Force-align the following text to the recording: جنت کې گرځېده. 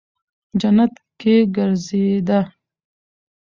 جنت 0.61 0.93
کې 1.19 1.35
گرځېده. 1.55 2.39